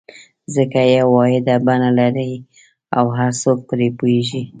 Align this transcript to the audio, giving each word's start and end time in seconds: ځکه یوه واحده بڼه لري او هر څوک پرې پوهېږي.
ځکه 0.55 0.79
یوه 0.95 1.11
واحده 1.15 1.55
بڼه 1.65 1.89
لري 1.99 2.31
او 2.97 3.05
هر 3.17 3.31
څوک 3.41 3.57
پرې 3.69 3.87
پوهېږي. 3.97 4.41